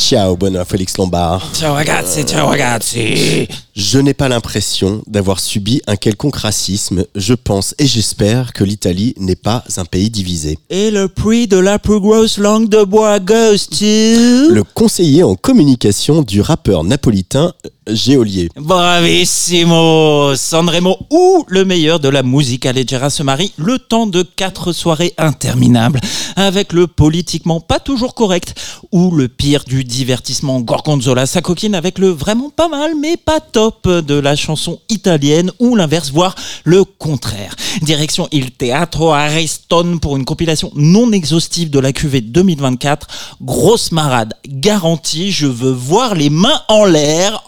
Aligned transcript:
Ciao, 0.00 0.34
bonheur 0.34 0.66
Félix 0.66 0.96
Lombard. 0.96 1.50
Ciao 1.52 1.74
ragazzi, 1.74 2.24
ciao 2.24 2.48
ragazzi. 2.48 3.46
Je 3.76 3.98
n'ai 3.98 4.14
pas 4.14 4.30
l'impression 4.30 5.02
d'avoir 5.06 5.40
subi 5.40 5.82
un 5.86 5.96
quelconque 5.96 6.36
racisme. 6.36 7.04
Je 7.14 7.34
pense 7.34 7.74
et 7.78 7.86
j'espère 7.86 8.54
que 8.54 8.64
l'Italie 8.64 9.14
n'est 9.18 9.36
pas 9.36 9.62
un 9.76 9.84
pays 9.84 10.08
divisé. 10.08 10.58
Et 10.70 10.90
le 10.90 11.06
prix 11.08 11.48
de 11.48 11.58
la 11.58 11.78
plus 11.78 12.00
grosse 12.00 12.38
langue 12.38 12.70
de 12.70 12.82
bois 12.82 13.20
goes 13.20 13.66
to... 13.70 13.84
Le 13.84 14.62
conseiller 14.74 15.22
en 15.22 15.34
communication 15.34 16.22
du 16.22 16.40
rappeur 16.40 16.82
napolitain 16.82 17.52
Géolier. 17.94 18.48
Bravissimo 18.56 20.34
Sanremo 20.36 20.98
ou 21.10 21.44
le 21.48 21.64
meilleur 21.64 22.00
de 22.00 22.08
la 22.08 22.22
musique 22.22 22.66
allegera 22.66 23.10
se 23.10 23.22
marie 23.22 23.52
le 23.56 23.78
temps 23.78 24.06
de 24.06 24.22
quatre 24.22 24.72
soirées 24.72 25.14
interminables 25.18 26.00
avec 26.36 26.72
le 26.72 26.86
politiquement 26.86 27.60
pas 27.60 27.80
toujours 27.80 28.14
correct 28.14 28.54
ou 28.92 29.10
le 29.10 29.28
pire 29.28 29.64
du 29.64 29.84
divertissement 29.84 30.60
Gorgonzola 30.60 31.26
sa 31.26 31.42
coquine 31.42 31.74
avec 31.74 31.98
le 31.98 32.08
vraiment 32.08 32.50
pas 32.50 32.68
mal 32.68 32.92
mais 33.00 33.16
pas 33.16 33.40
top 33.40 33.88
de 33.88 34.14
la 34.14 34.36
chanson 34.36 34.80
italienne 34.88 35.52
ou 35.58 35.76
l'inverse 35.76 36.10
voire 36.10 36.34
le 36.64 36.84
contraire. 36.84 37.54
Direction 37.82 38.28
Il 38.32 38.50
Teatro 38.52 39.12
Ariston 39.12 39.98
pour 39.98 40.16
une 40.16 40.24
compilation 40.24 40.70
non 40.74 41.12
exhaustive 41.12 41.70
de 41.70 41.78
la 41.78 41.92
QV 41.92 42.20
2024. 42.20 43.06
Grosse 43.42 43.92
marade 43.92 44.34
garantie, 44.48 45.32
je 45.32 45.46
veux 45.46 45.72
voir 45.72 46.14
les 46.14 46.30
mains 46.30 46.60
en 46.68 46.84
l'air. 46.84 47.42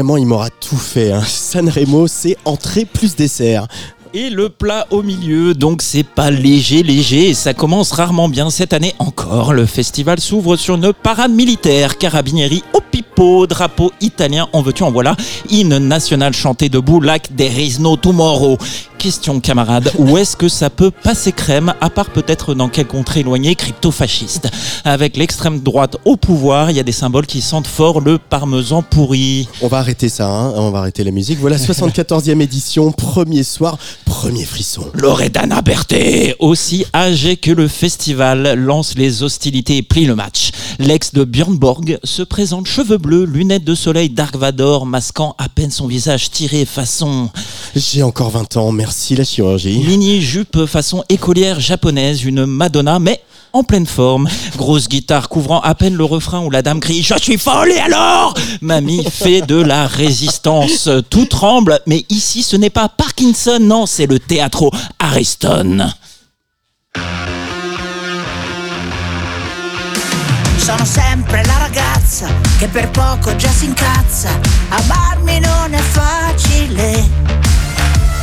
Vraiment, 0.00 0.16
il 0.16 0.26
m'aura 0.26 0.50
tout 0.50 0.76
fait. 0.76 1.12
Hein. 1.12 1.22
Sanremo, 1.26 2.06
c'est 2.06 2.36
entrée 2.44 2.84
plus 2.84 3.16
dessert. 3.16 3.66
Et 4.12 4.28
le 4.28 4.48
plat 4.48 4.88
au 4.90 5.04
milieu, 5.04 5.54
donc 5.54 5.82
c'est 5.82 6.02
pas 6.02 6.32
léger, 6.32 6.82
léger, 6.82 7.32
ça 7.32 7.54
commence 7.54 7.92
rarement 7.92 8.28
bien 8.28 8.50
cette 8.50 8.72
année 8.72 8.92
encore. 8.98 9.52
Le 9.52 9.66
festival 9.66 10.18
s'ouvre 10.18 10.56
sur 10.56 10.74
une 10.74 10.92
parade 10.92 11.30
militaire, 11.30 11.96
carabinieri 11.96 12.64
au 12.72 12.80
pipo, 12.80 13.46
drapeau 13.46 13.92
italien, 14.00 14.48
en 14.52 14.62
veux-tu, 14.62 14.82
en 14.82 14.90
voilà, 14.90 15.14
hymne 15.48 15.78
national 15.78 16.32
chanté 16.32 16.68
debout, 16.68 17.00
like 17.00 17.36
There 17.36 17.56
is 17.56 17.78
no 17.78 17.96
tomorrow. 17.96 18.58
Question 19.00 19.40
camarade, 19.40 19.90
où 19.96 20.18
est-ce 20.18 20.36
que 20.36 20.50
ça 20.50 20.68
peut 20.68 20.90
passer 20.90 21.32
crème, 21.32 21.72
à 21.80 21.88
part 21.88 22.10
peut-être 22.10 22.52
dans 22.52 22.68
quelle 22.68 22.86
contrée 22.86 23.20
éloignée 23.20 23.54
crypto-fasciste 23.54 24.50
Avec 24.84 25.16
l'extrême 25.16 25.60
droite 25.60 25.96
au 26.04 26.18
pouvoir, 26.18 26.70
il 26.70 26.76
y 26.76 26.80
a 26.80 26.82
des 26.82 26.92
symboles 26.92 27.24
qui 27.24 27.40
sentent 27.40 27.66
fort 27.66 28.02
le 28.02 28.18
parmesan 28.18 28.82
pourri. 28.82 29.48
On 29.62 29.68
va 29.68 29.78
arrêter 29.78 30.10
ça, 30.10 30.28
hein. 30.28 30.52
on 30.54 30.70
va 30.70 30.80
arrêter 30.80 31.02
la 31.02 31.12
musique. 31.12 31.38
Voilà, 31.38 31.56
74e 31.56 32.42
édition, 32.42 32.92
premier 32.92 33.42
soir, 33.42 33.78
premier 34.04 34.44
frisson. 34.44 34.84
Loredana 34.92 35.62
Berthet, 35.62 36.36
aussi 36.38 36.84
âgé 36.92 37.38
que 37.38 37.52
le 37.52 37.68
festival, 37.68 38.52
lance 38.52 38.96
les 38.96 39.22
hostilités 39.22 39.78
et 39.78 39.82
plie 39.82 40.04
le 40.04 40.14
match. 40.14 40.50
L'ex 40.78 41.14
de 41.14 41.24
Björn 41.24 41.56
Borg 41.56 41.98
se 42.04 42.22
présente 42.22 42.66
cheveux 42.66 42.98
bleus, 42.98 43.24
lunettes 43.24 43.64
de 43.64 43.74
soleil 43.74 44.10
Dark 44.10 44.36
Vador, 44.36 44.84
masquant 44.84 45.34
à 45.38 45.48
peine 45.48 45.70
son 45.70 45.86
visage 45.86 46.30
tiré 46.30 46.66
façon... 46.66 47.30
J'ai 47.74 48.02
encore 48.02 48.30
20 48.30 48.56
ans, 48.56 48.72
merci 48.72 48.89
la 49.16 49.24
chirurgie. 49.24 49.78
Mini 49.86 50.20
jupe 50.20 50.66
façon 50.66 51.04
écolière 51.08 51.60
japonaise, 51.60 52.24
une 52.24 52.46
Madonna, 52.46 52.98
mais 52.98 53.20
en 53.52 53.62
pleine 53.62 53.86
forme. 53.86 54.28
Grosse 54.56 54.88
guitare 54.88 55.28
couvrant 55.28 55.60
à 55.60 55.74
peine 55.74 55.94
le 55.94 56.04
refrain 56.04 56.40
où 56.40 56.50
la 56.50 56.62
dame 56.62 56.80
crie 56.80 57.02
Je 57.02 57.14
suis 57.18 57.38
folle 57.38 57.70
et 57.72 57.78
alors? 57.78 58.34
Mamie 58.60 59.04
fait 59.10 59.42
de 59.42 59.56
la 59.56 59.86
résistance. 59.86 60.88
Tout 61.08 61.26
tremble, 61.26 61.80
mais 61.86 62.04
ici 62.08 62.42
ce 62.42 62.56
n'est 62.56 62.70
pas 62.70 62.88
Parkinson, 62.88 63.58
non, 63.60 63.86
c'est 63.86 64.06
le 64.06 64.18
théâtre 64.18 64.70
Ariston. 64.98 65.92
Sono 70.58 70.84
sempre 70.84 71.42
la 71.46 71.58
ragazza 71.58 72.28
che 72.58 72.68
per 72.68 72.90
poco 72.90 73.34
già 73.36 73.50
si 73.50 73.64
incazza. 73.64 74.38
Amarmi 74.68 75.40
non 75.40 75.72
è 75.72 75.80
facile. 75.80 77.29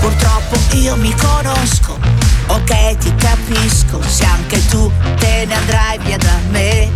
Purtroppo 0.08 0.58
io 0.78 0.96
mi 0.96 1.14
conosco, 1.16 2.00
ok 2.48 2.98
ti 2.98 3.14
capisco, 3.16 4.02
se 4.08 4.24
anche 4.24 4.66
tu 4.68 4.90
te 5.20 5.44
ne 5.46 5.54
andrai 5.54 6.00
via 6.00 6.16
da 6.16 6.40
me. 6.50 6.90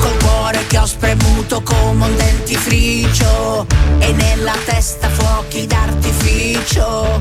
Col 0.00 0.16
cuore 0.16 0.66
che 0.66 0.78
ho 0.78 0.84
spremuto 0.84 1.62
come 1.62 2.06
un 2.06 2.16
dentifricio 2.16 3.66
e 4.00 4.10
nella 4.14 4.56
testa 4.64 5.08
fuochi 5.08 5.64
d'artificio. 5.64 7.16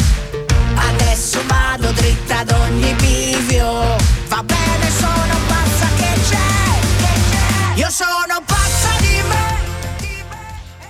Adesso 0.73 1.41
vado 1.45 1.91
dritta 1.91 2.39
ad 2.39 2.49
ogni 2.49 2.91
bivio, 2.93 3.97
va 4.29 4.41
bene 4.43 4.89
sono 4.97 5.37
pazza 5.45 5.87
che 5.95 6.21
c'è, 6.27 7.75
io 7.75 7.89
sono 7.91 8.41
pazza. 8.43 8.54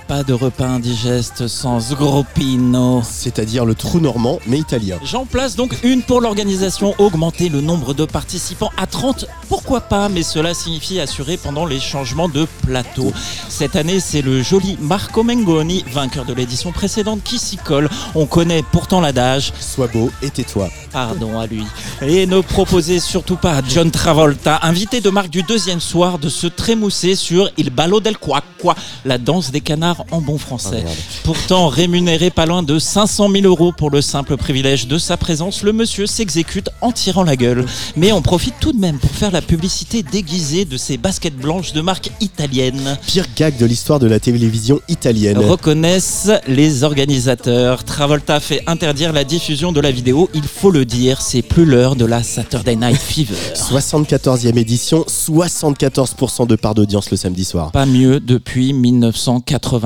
Pas 0.07 0.23
de 0.23 0.33
repas 0.33 0.67
indigeste 0.67 1.47
sans 1.47 1.91
groppino. 1.95 3.01
C'est-à-dire 3.03 3.65
le 3.65 3.73
trou 3.73 3.99
normand, 3.99 4.37
mais 4.45 4.59
italien. 4.59 4.99
J'en 5.03 5.25
place 5.25 5.55
donc 5.55 5.79
une 5.81 6.03
pour 6.03 6.21
l'organisation. 6.21 6.93
Augmenter 6.99 7.49
le 7.49 7.59
nombre 7.59 7.95
de 7.95 8.05
participants 8.05 8.71
à 8.77 8.85
30, 8.85 9.25
pourquoi 9.49 9.81
pas, 9.81 10.07
mais 10.07 10.21
cela 10.21 10.53
signifie 10.53 10.99
assurer 10.99 11.37
pendant 11.37 11.65
les 11.65 11.79
changements 11.79 12.29
de 12.29 12.45
plateau. 12.67 13.11
Cette 13.49 13.75
année, 13.75 13.99
c'est 13.99 14.21
le 14.21 14.43
joli 14.43 14.77
Marco 14.79 15.23
Mengoni, 15.23 15.83
vainqueur 15.91 16.25
de 16.25 16.33
l'édition 16.33 16.71
précédente, 16.71 17.23
qui 17.23 17.39
s'y 17.39 17.57
colle. 17.57 17.89
On 18.13 18.27
connaît 18.27 18.61
pourtant 18.61 19.01
l'adage. 19.01 19.53
Sois 19.59 19.87
beau 19.87 20.11
et 20.21 20.29
tais-toi. 20.29 20.69
Pardon 20.91 21.39
à 21.39 21.47
lui. 21.47 21.63
Et 22.03 22.27
ne 22.27 22.41
proposez 22.41 22.99
surtout 22.99 23.37
pas 23.37 23.53
à 23.53 23.61
John 23.67 23.89
Travolta, 23.89 24.59
invité 24.61 25.01
de 25.01 25.09
marque 25.09 25.31
du 25.31 25.41
deuxième 25.41 25.81
soir, 25.81 26.19
de 26.19 26.29
se 26.29 26.45
trémousser 26.45 27.15
sur 27.15 27.49
Il 27.57 27.71
Ballo 27.71 27.99
del 27.99 28.19
Quacqua, 28.19 28.75
la 29.03 29.17
danse 29.17 29.49
des 29.49 29.61
canards 29.61 29.94
en 30.11 30.21
bon 30.21 30.37
français. 30.37 30.83
Ah. 30.85 30.91
Pourtant 31.23 31.67
rémunéré 31.67 32.29
pas 32.29 32.45
loin 32.45 32.63
de 32.63 32.79
500 32.79 33.29
000 33.31 33.45
euros 33.45 33.71
pour 33.71 33.89
le 33.89 34.01
simple 34.01 34.37
privilège 34.37 34.87
de 34.87 34.97
sa 34.97 35.17
présence, 35.17 35.63
le 35.63 35.73
monsieur 35.73 36.07
s'exécute 36.07 36.69
en 36.81 36.91
tirant 36.91 37.23
la 37.23 37.35
gueule. 37.35 37.65
Mais 37.95 38.11
on 38.11 38.21
profite 38.21 38.55
tout 38.59 38.73
de 38.73 38.79
même 38.79 38.99
pour 38.99 39.11
faire 39.11 39.31
la 39.31 39.41
publicité 39.41 40.03
déguisée 40.03 40.65
de 40.65 40.77
ses 40.77 40.97
baskets 40.97 41.35
blanches 41.35 41.73
de 41.73 41.81
marque 41.81 42.11
italienne. 42.21 42.97
Pire 43.07 43.25
gag 43.35 43.57
de 43.57 43.65
l'histoire 43.65 43.99
de 43.99 44.07
la 44.07 44.19
télévision 44.19 44.79
italienne. 44.87 45.37
Reconnaissent 45.37 46.31
les 46.47 46.83
organisateurs. 46.83 47.83
Travolta 47.83 48.39
fait 48.39 48.63
interdire 48.67 49.13
la 49.13 49.23
diffusion 49.23 49.71
de 49.71 49.81
la 49.81 49.91
vidéo. 49.91 50.29
Il 50.33 50.43
faut 50.43 50.71
le 50.71 50.85
dire, 50.85 51.21
c'est 51.21 51.41
plus 51.41 51.65
l'heure 51.65 51.95
de 51.95 52.05
la 52.05 52.23
Saturday 52.23 52.75
Night 52.75 52.97
Fever. 52.97 53.35
74e 53.55 54.57
édition, 54.57 55.05
74% 55.07 56.47
de 56.47 56.55
part 56.55 56.75
d'audience 56.75 57.11
le 57.11 57.17
samedi 57.17 57.45
soir. 57.45 57.71
Pas 57.71 57.85
mieux 57.85 58.19
depuis 58.19 58.73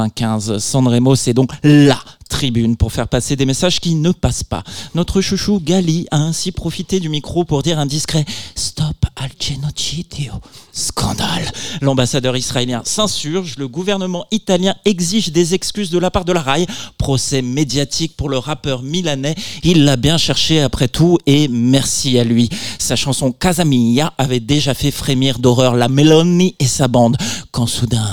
1995. 0.07 0.57
Sanremo, 0.59 1.16
c'est 1.16 1.34
donc 1.34 1.51
LA 1.63 1.99
tribune 2.29 2.78
pour 2.78 2.93
faire 2.93 3.07
passer 3.07 3.35
des 3.35 3.46
messages 3.46 3.81
qui 3.81 3.96
ne 3.96 4.11
passent 4.11 4.43
pas. 4.43 4.63
Notre 4.96 5.19
chouchou 5.19 5.59
Gali 5.59 6.07
a 6.11 6.17
ainsi 6.17 6.51
profité 6.51 6.99
du 6.99 7.09
micro 7.09 7.43
pour 7.43 7.63
dire 7.63 7.79
un 7.79 7.85
discret 7.85 8.23
Stop 8.55 8.96
al 9.17 9.31
genocidio. 9.37 10.34
Scandale. 10.72 11.51
L'ambassadeur 11.81 12.37
israélien 12.37 12.81
s'insurge, 12.85 13.55
le 13.57 13.67
gouvernement 13.67 14.25
italien 14.31 14.75
exige 14.85 15.31
des 15.31 15.55
excuses 15.55 15.90
de 15.90 15.99
la 15.99 16.11
part 16.11 16.23
de 16.23 16.31
la 16.31 16.41
RAI. 16.41 16.67
Procès 16.97 17.41
médiatique 17.41 18.16
pour 18.16 18.29
le 18.29 18.37
rappeur 18.37 18.84
milanais. 18.84 19.35
Il 19.63 19.84
l'a 19.84 19.97
bien 19.97 20.17
cherché 20.17 20.61
après 20.61 20.87
tout 20.87 21.17
et 21.25 21.47
merci 21.49 22.17
à 22.19 22.23
lui. 22.23 22.49
Sa 22.78 22.95
chanson 22.95 23.31
Casamilla 23.31 24.13
avait 24.17 24.40
déjà 24.40 24.73
fait 24.73 24.91
frémir 24.91 25.40
d'horreur 25.40 25.75
la 25.75 25.90
Meloni 25.90 26.55
et 26.59 26.67
sa 26.67 26.87
bande 26.87 27.17
quand 27.52 27.67
soudain... 27.67 28.05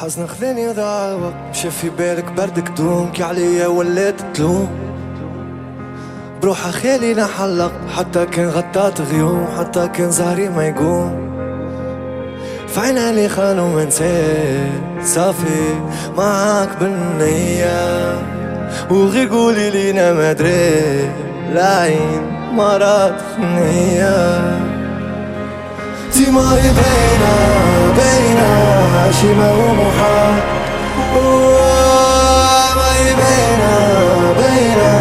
حزن 0.00 0.26
خذني 0.26 0.72
ضاع 0.72 1.08
الوقت 1.08 1.34
مشى 1.50 1.70
في 1.70 1.90
بالك 1.90 2.32
بردك 2.32 2.68
كي 3.10 3.22
عليا 3.22 3.66
ولات 3.66 4.14
تلوم. 4.34 4.68
بروح 6.42 6.70
خالي 6.70 7.14
نحلق 7.14 7.72
حتى 7.96 8.26
كان 8.26 8.48
غطات 8.48 9.00
غيوم 9.00 9.46
حتى 9.58 9.88
كان 9.88 10.10
زهري 10.10 10.48
ما 10.48 10.66
يقوم. 10.66 11.34
فعنا 12.68 13.10
اللي 13.10 13.28
خانوا 13.28 13.68
ما 13.68 13.84
صافي 15.04 15.74
معاك 16.16 16.68
بالنية. 16.80 18.18
وغير 18.90 19.28
قولي 19.28 19.70
لينا 19.70 20.12
ما 20.12 20.32
دري 20.32 21.10
العين 21.52 22.22
مرض 22.52 23.14
النية 23.38 24.40
ماري 26.30 26.70
بينا. 27.96 28.73
بينا 28.93 29.11
شي 29.11 29.33
ما 29.33 29.49
هو 29.49 29.73
محال 29.73 30.33
ماري 32.75 33.13
بينا 33.21 33.75
بينا 34.39 34.93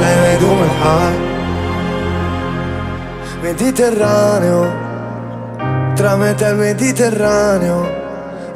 لا 0.00 0.32
يدوم 0.32 0.58
الحال 0.62 1.14
Mediterraneo 3.42 4.60
Tramite 5.94 6.46
il 6.46 6.56
Mediterraneo 6.56 7.80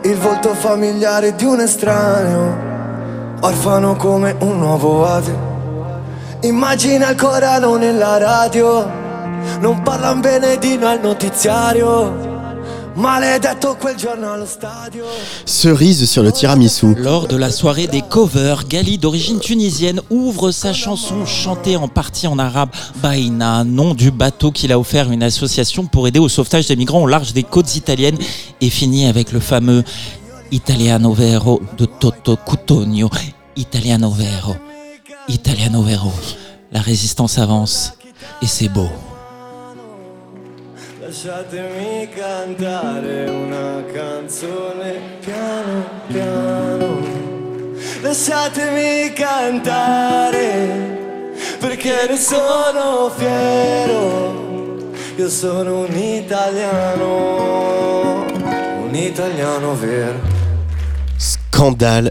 Il 0.03 0.17
volto 0.17 0.55
familiare 0.55 1.35
di 1.35 1.45
un 1.45 1.61
estraneo 1.61 2.57
Orfano 3.41 3.97
come 3.97 4.37
un 4.39 4.59
nuovo 4.59 5.07
ate 5.07 5.37
Immagina 6.43 7.11
il 7.11 7.17
Corano 7.17 7.77
nella 7.77 8.17
radio 8.19 8.89
Non 9.61 9.83
parlan 9.83 10.21
bene 10.21 10.57
di 10.59 10.79
noi 10.79 10.93
al 10.93 11.01
notiziario 11.03 12.30
Maledetto 12.96 13.78
quel 13.80 13.96
giorno 13.96 14.34
allo 14.34 14.46
stadio 14.46 15.06
Cerise 15.46 16.06
sur 16.06 16.24
le 16.24 16.32
tiramisu. 16.32 16.94
Lors 16.98 17.28
de 17.28 17.38
la 17.38 17.50
soirée 17.50 17.88
des 17.88 18.02
covers, 18.02 18.68
Gali, 18.68 18.98
d'origine 18.98 19.40
tunisienne, 19.40 20.02
ouvre 20.10 20.52
sa 20.52 20.74
chanson 20.74 21.26
chantée 21.26 21.78
en 21.78 21.88
partie 21.88 22.28
en 22.28 22.38
arabe 22.38 22.70
Baïna, 22.98 23.64
nom 23.64 23.94
du 23.94 24.12
bateau 24.12 24.52
qu'il 24.52 24.74
a 24.74 24.80
offert 24.80 25.10
à 25.10 25.14
une 25.14 25.24
association 25.24 25.86
pour 25.86 26.08
aider 26.08 26.20
au 26.20 26.28
sauvetage 26.28 26.68
des 26.68 26.76
migrants 26.76 27.02
au 27.02 27.08
large 27.08 27.32
des 27.32 27.44
côtes 27.44 27.78
italiennes, 27.78 28.18
et 28.60 28.70
finit 28.70 29.06
avec 29.06 29.32
le 29.32 29.40
fameux 29.40 29.86
Italiano 30.52 31.14
Vero 31.14 31.62
de 31.78 31.86
Toto 31.86 32.36
Cutugno. 32.36 33.10
Italiano 33.56 34.12
Vero, 34.12 34.56
Italiano 35.30 35.82
Vero. 35.82 36.12
La 36.74 36.82
résistance 36.82 37.38
avance, 37.38 37.94
et 38.42 38.48
c'est 38.48 38.70
beau. 38.70 38.90
Lasciatemi 41.12 42.08
cantare 42.08 43.28
una 43.28 43.84
canzone 43.92 45.18
piano 45.20 45.84
piano. 46.08 47.02
Lasciatemi 48.00 49.12
cantare 49.12 50.40
perché 51.60 52.08
ne 52.08 52.16
sono 52.16 53.12
fiero. 53.14 54.94
Io 55.18 55.28
sono 55.28 55.80
un 55.82 55.94
italiano 55.98 57.06
Un 58.82 58.96
italiano 58.96 59.76
vero. 59.76 60.18
Scandale 61.18 62.11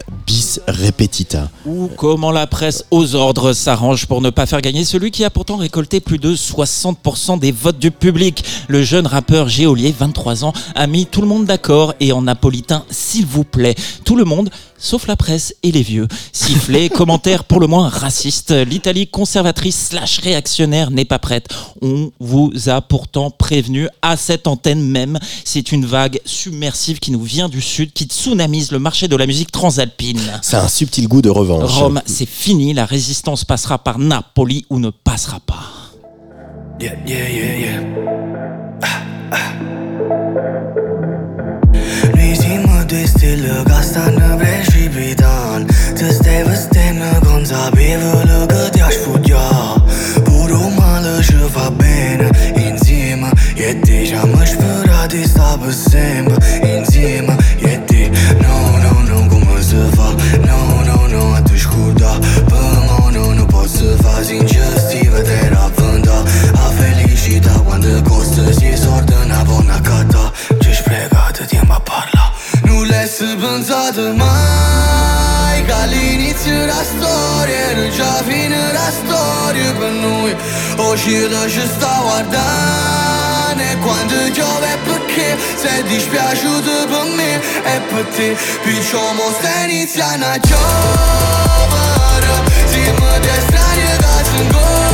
Ou 1.65 1.89
comment 1.95 2.31
la 2.31 2.47
presse 2.47 2.85
aux 2.91 3.15
ordres 3.15 3.53
s'arrange 3.53 4.07
pour 4.07 4.21
ne 4.21 4.29
pas 4.29 4.45
faire 4.45 4.61
gagner 4.61 4.83
celui 4.83 5.11
qui 5.11 5.23
a 5.23 5.29
pourtant 5.29 5.57
récolté 5.57 5.99
plus 5.99 6.17
de 6.17 6.35
60% 6.35 7.39
des 7.39 7.51
votes 7.51 7.79
du 7.79 7.91
public. 7.91 8.43
Le 8.67 8.83
jeune 8.83 9.07
rappeur 9.07 9.47
Géolier, 9.47 9.93
23 9.97 10.43
ans, 10.43 10.53
a 10.75 10.87
mis 10.87 11.05
tout 11.05 11.21
le 11.21 11.27
monde 11.27 11.45
d'accord 11.45 11.93
et 11.99 12.11
en 12.11 12.23
napolitain, 12.23 12.83
s'il 12.89 13.25
vous 13.25 13.43
plaît. 13.43 13.75
Tout 14.05 14.15
le 14.15 14.23
monde, 14.23 14.49
sauf 14.81 15.07
la 15.07 15.15
presse 15.15 15.55
et 15.63 15.71
les 15.71 15.83
vieux. 15.83 16.07
Sifflets, 16.33 16.89
commentaires 16.93 17.45
pour 17.45 17.61
le 17.61 17.67
moins 17.67 17.87
racistes. 17.87 18.51
L'Italie 18.51 19.07
conservatrice 19.07 19.89
slash 19.89 20.19
réactionnaire 20.19 20.91
n'est 20.91 21.05
pas 21.05 21.19
prête. 21.19 21.47
On 21.81 22.11
vous 22.19 22.51
a 22.67 22.81
pourtant 22.81 23.31
prévenu 23.31 23.87
à 24.01 24.17
cette 24.17 24.47
antenne 24.47 24.81
même. 24.81 25.19
C'est 25.45 25.71
une 25.71 25.85
vague 25.85 26.19
submersive 26.25 26.99
qui 26.99 27.11
nous 27.11 27.21
vient 27.21 27.47
du 27.47 27.61
sud, 27.61 27.93
qui 27.93 28.05
tsunamise 28.05 28.71
le 28.71 28.79
marché 28.79 29.07
de 29.07 29.15
la 29.15 29.27
musique 29.27 29.51
transalpine. 29.51 30.19
A 30.51 30.65
un 30.65 30.67
subtil 30.67 31.07
goût 31.07 31.21
de 31.21 31.29
revanche. 31.29 31.71
Rome, 31.71 32.01
c'est 32.05 32.27
fini, 32.27 32.73
la 32.73 32.85
résistance 32.85 33.45
passera 33.45 33.77
par 33.77 33.99
Napoli 33.99 34.65
ou 34.69 34.79
ne 34.79 34.89
passera 34.89 35.39
pas. 35.39 35.63
Yeah, 36.79 36.95
yeah, 37.05 37.29
yeah, 37.29 37.59
yeah 37.59 38.21
che 42.91 43.07
stanno 43.07 44.35
precipitando 44.35 44.50
sembra 55.71 56.35
intima 56.75 57.35
E 57.71 57.79
ti, 57.85 58.09
no, 58.43 58.55
nu, 58.83 58.93
nu, 59.09 59.27
cum 59.29 59.43
o 59.55 59.61
să 59.69 59.81
fac 59.95 60.13
no, 60.49 60.59
no, 60.87 60.97
nu, 61.13 61.33
atunci 61.33 61.65
cu 61.65 61.91
da 61.95 62.19
no, 62.87 63.09
nu, 63.15 63.33
nu 63.33 63.45
pot 63.45 63.69
să 63.69 63.83
fac 64.03 64.11
Ingestivă 64.39 65.19
de 65.29 65.49
la 65.53 65.71
A 66.63 66.71
felicita 66.77 67.63
quando 67.65 68.01
costă 68.09 68.51
Si 68.51 68.81
sortă 68.83 69.15
în 69.23 69.31
abona 69.31 69.79
cata 69.81 70.31
Ce-și 70.61 70.81
pregată 70.81 71.43
timp 71.47 71.71
parla. 71.87 72.25
Nu 72.65 72.83
le 72.91 73.03
săbânzată 73.15 74.05
mai 74.21 75.57
Ca 75.67 75.81
liniți 75.93 76.47
în 76.55 76.61
rastorie 76.71 77.65
Râgea 77.77 78.13
vin 78.27 78.51
în 78.63 78.69
rastorie 78.79 79.71
Pe 79.79 79.89
noi. 80.03 80.33
O 80.87 80.95
și 81.01 81.13
răși 81.31 81.63
stau 81.73 82.05
ardane 82.17 83.69
Quando 83.83 84.21
giove 84.35 84.70
Se 85.55 85.83
dispiaciuto 85.83 86.87
per 86.87 87.03
me 87.15 87.35
e 87.35 87.79
per 87.89 88.05
te 88.15 88.37
Picciamo 88.63 89.23
sta 89.39 89.63
iniziando 89.65 90.25
a 90.25 90.37
giovare 90.39 92.27
Siamo 92.65 93.19
di 93.19 93.29
strani 93.47 93.97
da 93.97 94.21
ancora 94.37 94.90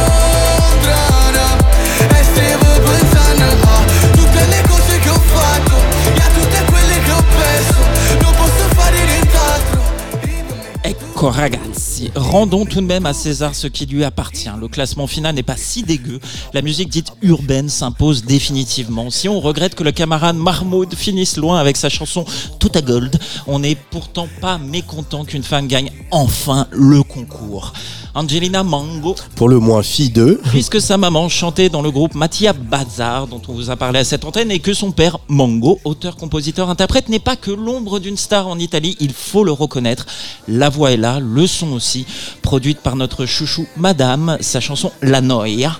Ragazzi, 11.25 12.11
rendons 12.15 12.65
tout 12.65 12.79
de 12.81 12.85
même 12.85 13.05
à 13.07 13.13
César 13.13 13.55
ce 13.55 13.67
qui 13.67 13.85
lui 13.87 14.03
appartient. 14.03 14.49
Le 14.59 14.67
classement 14.67 15.07
final 15.07 15.33
n'est 15.35 15.43
pas 15.43 15.57
si 15.57 15.81
dégueu. 15.83 16.19
La 16.53 16.61
musique 16.61 16.89
dite 16.89 17.11
urbaine 17.23 17.69
s'impose 17.69 18.23
définitivement. 18.23 19.09
Si 19.09 19.27
on 19.27 19.39
regrette 19.39 19.73
que 19.75 19.83
le 19.83 19.91
camarade 19.91 20.35
Mahmoud 20.37 20.93
finisse 20.95 21.37
loin 21.37 21.59
avec 21.59 21.75
sa 21.75 21.89
chanson 21.89 22.23
Tout 22.59 22.71
à 22.75 22.81
Gold, 22.81 23.17
on 23.47 23.59
n'est 23.59 23.75
pourtant 23.75 24.27
pas 24.41 24.57
mécontent 24.59 25.25
qu'une 25.25 25.43
femme 25.43 25.67
gagne 25.67 25.91
enfin 26.11 26.67
le 26.71 27.01
concours. 27.03 27.73
Angelina 28.15 28.63
Mango, 28.63 29.15
Pour 29.35 29.47
le 29.47 29.59
moins 29.59 29.83
fille 29.83 30.09
d'eux. 30.09 30.41
puisque 30.49 30.81
sa 30.81 30.97
maman 30.97 31.29
chantait 31.29 31.69
dans 31.69 31.83
le 31.83 31.91
groupe 31.91 32.15
Mathia 32.15 32.51
Bazar, 32.51 33.27
dont 33.27 33.41
on 33.47 33.53
vous 33.53 33.69
a 33.69 33.75
parlé 33.75 33.99
à 33.99 34.03
cette 34.03 34.25
antenne, 34.25 34.49
et 34.49 34.57
que 34.57 34.73
son 34.73 34.91
père, 34.91 35.19
Mango, 35.27 35.79
auteur, 35.85 36.15
compositeur, 36.15 36.71
interprète, 36.71 37.09
n'est 37.09 37.19
pas 37.19 37.35
que 37.35 37.51
l'ombre 37.51 37.99
d'une 37.99 38.17
star 38.17 38.47
en 38.47 38.57
Italie, 38.57 38.97
il 38.99 39.13
faut 39.13 39.43
le 39.43 39.51
reconnaître. 39.51 40.07
La 40.47 40.69
voix 40.69 40.93
est 40.93 40.97
là, 40.97 41.06
le 41.19 41.47
son 41.47 41.71
aussi, 41.73 42.05
produite 42.41 42.79
par 42.79 42.95
notre 42.95 43.25
chouchou 43.25 43.67
Madame, 43.77 44.37
sa 44.41 44.59
chanson 44.59 44.91
La 45.01 45.21
Noia. 45.21 45.79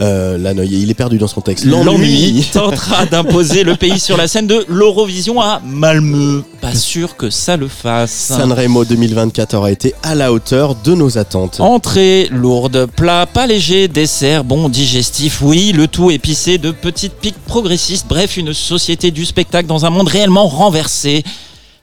Euh, 0.00 0.38
là, 0.38 0.54
non, 0.54 0.62
il 0.62 0.90
est 0.90 0.94
perdu 0.94 1.18
dans 1.18 1.26
son 1.26 1.42
texte. 1.42 1.64
L'ennui 1.66 2.44
tentera 2.52 3.04
d'imposer 3.04 3.64
le 3.64 3.76
pays 3.76 4.00
sur 4.00 4.16
la 4.16 4.28
scène 4.28 4.46
de 4.46 4.64
l'Eurovision 4.68 5.40
à 5.40 5.60
Malmö. 5.64 6.42
Pas 6.60 6.74
sûr 6.74 7.16
que 7.16 7.28
ça 7.28 7.56
le 7.56 7.68
fasse. 7.68 8.10
Sanremo 8.10 8.84
2024 8.84 9.54
aura 9.54 9.70
été 9.70 9.94
à 10.02 10.14
la 10.14 10.32
hauteur 10.32 10.74
de 10.74 10.94
nos 10.94 11.18
attentes. 11.18 11.60
Entrée 11.60 12.28
lourde, 12.30 12.86
plat 12.96 13.26
pas 13.26 13.46
léger, 13.46 13.88
dessert 13.88 14.42
bon, 14.44 14.70
digestif, 14.70 15.42
oui, 15.42 15.72
le 15.72 15.86
tout 15.86 16.10
épicé 16.10 16.56
de 16.56 16.70
petites 16.70 17.14
piques 17.14 17.44
progressistes, 17.46 18.06
bref, 18.08 18.38
une 18.38 18.54
société 18.54 19.10
du 19.10 19.26
spectacle 19.26 19.68
dans 19.68 19.84
un 19.84 19.90
monde 19.90 20.08
réellement 20.08 20.46
renversé. 20.46 21.24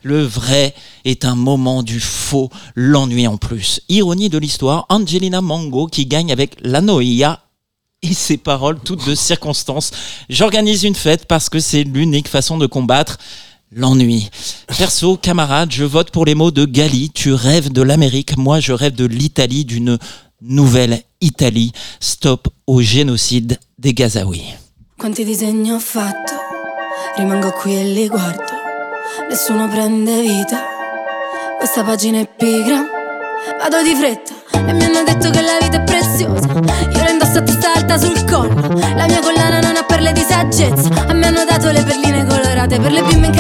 Le 0.04 0.24
vrai 0.24 0.74
est 1.06 1.26
un 1.26 1.36
moment 1.36 1.84
du 1.84 2.00
faux, 2.00 2.50
l'ennui 2.76 3.28
en 3.28 3.38
plus. 3.38 3.82
Ironie 3.90 4.30
de 4.30 4.38
l'histoire, 4.38 4.86
Angelina 4.90 5.42
Mango 5.42 5.88
qui 5.88 6.06
gagne 6.06 6.32
avec 6.32 6.58
la 6.62 6.82
Noia 6.82 7.42
et 8.04 8.14
ses 8.14 8.38
paroles 8.38 8.80
toutes 8.80 9.08
de 9.08 9.16
circonstance. 9.16 9.92
J'organise 10.30 10.84
une 10.84 10.96
fête 10.96 11.26
parce 11.26 11.50
que 11.50 11.60
c'est 11.60 11.84
l'unique 11.84 12.28
façon 12.28 12.58
de 12.58 12.68
combattre 12.68 13.18
l'ennui. 13.72 14.30
Perso, 14.78 15.18
camarade, 15.18 15.72
je 15.72 15.84
vote 15.84 16.12
pour 16.12 16.26
les 16.26 16.36
mots 16.36 16.52
de 16.52 16.66
Gali. 16.66 17.10
Tu 17.10 17.34
rêves 17.34 17.72
de 17.72 17.82
l'Amérique, 17.82 18.38
moi 18.38 18.60
je 18.60 18.74
rêve 18.74 18.96
de 18.96 19.06
l'Italie, 19.06 19.66
d'une 19.66 19.98
nouvelle 20.42 21.02
Italie. 21.22 21.72
Stop 22.00 22.48
au 22.68 22.82
génocide 22.82 23.60
des 23.80 23.94
Gazaouis. 23.94 24.54
Quanti 24.98 25.24
fatto, 25.80 26.34
rimango 27.18 27.52
qui 27.52 27.76
e 27.76 27.84
li 27.84 28.10
nessuno 29.30 29.68
prende 29.68 30.22
vita, 30.22 30.58
questa 31.58 31.84
pagina 31.84 32.20
è 32.20 32.28
pigra, 32.28 32.86
vado 33.60 33.82
di 33.82 33.96
fretta 33.96 34.34
e 34.52 34.74
mi 34.74 34.84
hanno 34.84 35.04
detto 35.04 35.30
che 35.30 35.42
la 35.42 35.58
vita 35.62 35.78
è 35.78 35.84
preziosa. 35.84 36.48
Io 36.48 37.04
la 37.04 37.10
indosso 37.10 37.38
a 37.38 37.42
testa 37.42 37.74
alta 37.74 37.98
sul 37.98 38.24
collo. 38.26 38.54
La 38.96 39.06
mia 39.06 39.20
collana 39.20 39.60
non 39.60 39.76
ha 39.76 39.84
perle 39.84 40.12
di 40.12 40.22
saggezza. 40.22 40.90
A 41.08 41.14
me 41.14 41.28
hanno 41.28 41.46
dato 41.46 41.72
le 41.72 41.84
perline 41.84 42.26
colorate 42.26 42.80
per 42.80 42.92
le 42.92 43.02
bimbe 43.02 43.28
incasinate 43.28 43.37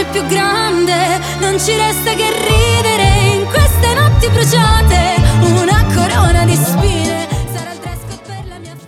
Croce 0.00 0.04
più 0.12 0.26
grande. 0.26 1.20
Non 1.40 1.58
ci 1.58 1.76
resta 1.76 2.14
che 2.14 2.30
ridere 2.30 2.69